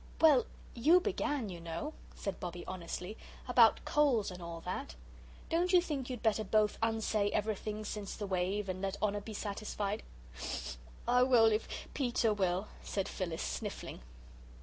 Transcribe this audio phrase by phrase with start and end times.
[0.19, 4.95] "Well, you began, you know," said Bobbie, honestly, "about coals and all that.
[5.51, 9.35] Don't you think you'd better both unsay everything since the wave, and let honour be
[9.35, 10.01] satisfied?"
[11.07, 14.01] "I will if Peter will," said Phyllis, sniffling.